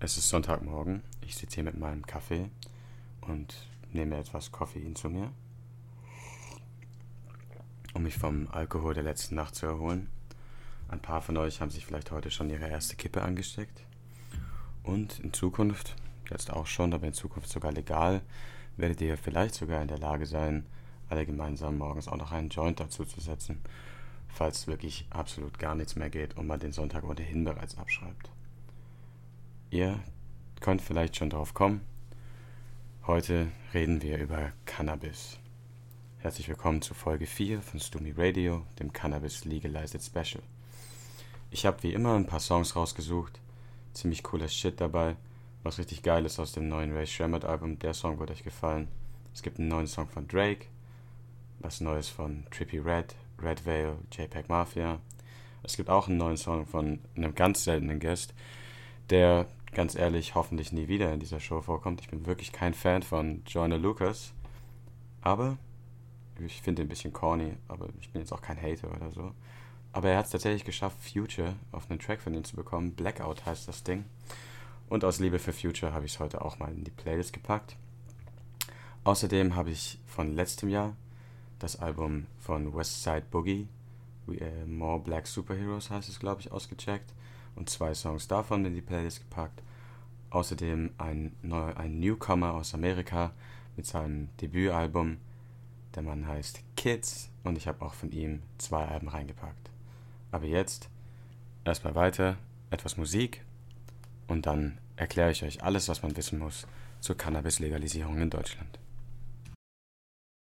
Es 0.00 0.16
ist 0.16 0.28
Sonntagmorgen. 0.28 1.02
Ich 1.22 1.34
sitze 1.34 1.56
hier 1.56 1.64
mit 1.64 1.76
meinem 1.76 2.06
Kaffee 2.06 2.50
und 3.20 3.66
nehme 3.90 4.16
etwas 4.16 4.52
Koffein 4.52 4.94
zu 4.94 5.10
mir, 5.10 5.32
um 7.94 8.04
mich 8.04 8.16
vom 8.16 8.46
Alkohol 8.52 8.94
der 8.94 9.02
letzten 9.02 9.34
Nacht 9.34 9.56
zu 9.56 9.66
erholen. 9.66 10.08
Ein 10.86 11.00
paar 11.00 11.20
von 11.20 11.36
euch 11.36 11.60
haben 11.60 11.72
sich 11.72 11.84
vielleicht 11.84 12.12
heute 12.12 12.30
schon 12.30 12.48
ihre 12.48 12.68
erste 12.68 12.94
Kippe 12.94 13.22
angesteckt. 13.22 13.82
Und 14.84 15.18
in 15.18 15.32
Zukunft, 15.32 15.96
jetzt 16.30 16.52
auch 16.52 16.68
schon, 16.68 16.94
aber 16.94 17.08
in 17.08 17.12
Zukunft 17.12 17.48
sogar 17.48 17.72
legal, 17.72 18.22
werdet 18.76 19.00
ihr 19.00 19.18
vielleicht 19.18 19.56
sogar 19.56 19.82
in 19.82 19.88
der 19.88 19.98
Lage 19.98 20.26
sein, 20.26 20.64
alle 21.08 21.26
gemeinsam 21.26 21.76
morgens 21.76 22.06
auch 22.06 22.16
noch 22.16 22.30
einen 22.30 22.50
Joint 22.50 22.78
dazu 22.78 23.04
zu 23.04 23.20
setzen, 23.20 23.60
falls 24.28 24.68
wirklich 24.68 25.08
absolut 25.10 25.58
gar 25.58 25.74
nichts 25.74 25.96
mehr 25.96 26.08
geht 26.08 26.36
und 26.36 26.46
man 26.46 26.60
den 26.60 26.70
Sonntag 26.70 27.02
ohnehin 27.02 27.42
bereits 27.42 27.76
abschreibt. 27.76 28.30
Ihr 29.70 30.00
könnt 30.60 30.80
vielleicht 30.80 31.16
schon 31.16 31.28
drauf 31.28 31.52
kommen. 31.52 31.82
Heute 33.06 33.48
reden 33.74 34.00
wir 34.00 34.16
über 34.16 34.52
Cannabis. 34.64 35.38
Herzlich 36.20 36.48
willkommen 36.48 36.80
zu 36.80 36.94
Folge 36.94 37.26
4 37.26 37.60
von 37.60 37.78
Stumi 37.78 38.14
Radio, 38.16 38.64
dem 38.78 38.94
Cannabis 38.94 39.44
Legalized 39.44 40.02
Special. 40.02 40.42
Ich 41.50 41.66
habe 41.66 41.82
wie 41.82 41.92
immer 41.92 42.14
ein 42.14 42.24
paar 42.24 42.40
Songs 42.40 42.76
rausgesucht. 42.76 43.40
Ziemlich 43.92 44.22
cooler 44.22 44.48
Shit 44.48 44.80
dabei. 44.80 45.16
Was 45.64 45.78
richtig 45.78 46.02
geil 46.02 46.24
ist 46.24 46.40
aus 46.40 46.52
dem 46.52 46.68
neuen 46.68 46.94
Ray 46.94 47.06
Sherman 47.06 47.42
Album. 47.42 47.78
Der 47.78 47.92
Song 47.92 48.18
wird 48.18 48.30
euch 48.30 48.44
gefallen. 48.44 48.88
Es 49.34 49.42
gibt 49.42 49.58
einen 49.58 49.68
neuen 49.68 49.86
Song 49.86 50.08
von 50.08 50.26
Drake. 50.26 50.64
Was 51.58 51.82
Neues 51.82 52.08
von 52.08 52.46
Trippy 52.50 52.78
Red, 52.78 53.14
Red 53.42 53.66
Veil, 53.66 53.98
JPEG 54.12 54.48
Mafia. 54.48 54.98
Es 55.62 55.76
gibt 55.76 55.90
auch 55.90 56.08
einen 56.08 56.16
neuen 56.16 56.38
Song 56.38 56.66
von 56.66 57.00
einem 57.14 57.34
ganz 57.34 57.64
seltenen 57.64 58.00
Guest, 58.00 58.32
der 59.10 59.46
ganz 59.78 59.94
ehrlich 59.94 60.34
hoffentlich 60.34 60.72
nie 60.72 60.88
wieder 60.88 61.12
in 61.12 61.20
dieser 61.20 61.38
Show 61.38 61.62
vorkommt. 61.62 62.00
Ich 62.00 62.08
bin 62.08 62.26
wirklich 62.26 62.50
kein 62.50 62.74
Fan 62.74 63.04
von 63.04 63.44
Joyner 63.46 63.78
Lucas. 63.78 64.32
Aber 65.20 65.56
ich 66.44 66.62
finde 66.62 66.82
ihn 66.82 66.86
ein 66.86 66.88
bisschen 66.88 67.12
corny, 67.12 67.52
aber 67.68 67.88
ich 68.00 68.10
bin 68.10 68.20
jetzt 68.20 68.32
auch 68.32 68.42
kein 68.42 68.60
Hater 68.60 68.92
oder 68.92 69.12
so. 69.12 69.30
Aber 69.92 70.08
er 70.08 70.18
hat 70.18 70.24
es 70.24 70.32
tatsächlich 70.32 70.64
geschafft, 70.64 70.96
Future 71.00 71.54
auf 71.70 71.88
einen 71.88 72.00
Track 72.00 72.20
von 72.20 72.34
ihm 72.34 72.42
zu 72.42 72.56
bekommen. 72.56 72.90
Blackout 72.90 73.46
heißt 73.46 73.68
das 73.68 73.84
Ding. 73.84 74.04
Und 74.88 75.04
aus 75.04 75.20
Liebe 75.20 75.38
für 75.38 75.52
Future 75.52 75.92
habe 75.92 76.06
ich 76.06 76.14
es 76.14 76.18
heute 76.18 76.44
auch 76.44 76.58
mal 76.58 76.72
in 76.72 76.82
die 76.82 76.90
Playlist 76.90 77.32
gepackt. 77.32 77.76
Außerdem 79.04 79.54
habe 79.54 79.70
ich 79.70 80.00
von 80.06 80.34
letztem 80.34 80.70
Jahr 80.70 80.96
das 81.60 81.76
Album 81.76 82.26
von 82.40 82.74
Westside 82.74 83.26
Boogie, 83.30 83.68
More 84.66 84.98
Black 84.98 85.28
Superheroes 85.28 85.88
heißt 85.88 86.08
es, 86.08 86.18
glaube 86.18 86.40
ich, 86.40 86.50
ausgecheckt 86.50 87.12
und 87.58 87.68
zwei 87.68 87.92
Songs 87.92 88.28
davon 88.28 88.64
in 88.64 88.74
die 88.74 88.80
Playlist 88.80 89.20
gepackt. 89.20 89.62
Außerdem 90.30 90.90
ein, 90.98 91.34
neu, 91.42 91.74
ein 91.74 91.98
Newcomer 91.98 92.54
aus 92.54 92.74
Amerika 92.74 93.32
mit 93.76 93.86
seinem 93.86 94.28
Debütalbum. 94.40 95.18
Der 95.94 96.02
Mann 96.02 96.26
heißt 96.26 96.62
Kids 96.76 97.30
und 97.44 97.56
ich 97.56 97.66
habe 97.66 97.84
auch 97.84 97.94
von 97.94 98.12
ihm 98.12 98.42
zwei 98.58 98.84
Alben 98.84 99.08
reingepackt. 99.08 99.70
Aber 100.30 100.46
jetzt 100.46 100.88
erstmal 101.64 101.94
weiter, 101.94 102.36
etwas 102.70 102.96
Musik 102.96 103.42
und 104.26 104.46
dann 104.46 104.78
erkläre 104.96 105.30
ich 105.30 105.42
euch 105.42 105.62
alles, 105.62 105.88
was 105.88 106.02
man 106.02 106.16
wissen 106.16 106.38
muss 106.38 106.66
zur 107.00 107.16
Cannabis-Legalisierung 107.16 108.20
in 108.20 108.30
Deutschland. 108.30 108.78